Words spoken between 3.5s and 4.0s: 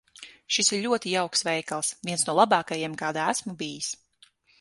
bijis.